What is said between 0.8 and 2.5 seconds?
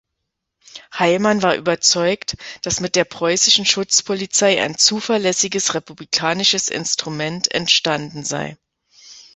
Heilmann war überzeugt,